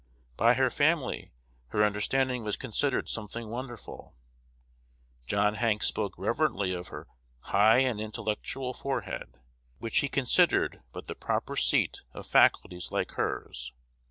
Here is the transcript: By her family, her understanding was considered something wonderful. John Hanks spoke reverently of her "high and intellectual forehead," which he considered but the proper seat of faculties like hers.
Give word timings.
By 0.35 0.55
her 0.55 0.71
family, 0.71 1.31
her 1.67 1.83
understanding 1.83 2.43
was 2.43 2.57
considered 2.57 3.07
something 3.07 3.51
wonderful. 3.51 4.15
John 5.27 5.53
Hanks 5.53 5.85
spoke 5.85 6.15
reverently 6.17 6.73
of 6.73 6.87
her 6.87 7.07
"high 7.41 7.81
and 7.81 8.01
intellectual 8.01 8.73
forehead," 8.73 9.37
which 9.77 9.99
he 9.99 10.09
considered 10.09 10.81
but 10.91 11.05
the 11.05 11.13
proper 11.13 11.55
seat 11.55 12.01
of 12.13 12.25
faculties 12.25 12.91
like 12.91 13.11
hers. 13.11 13.73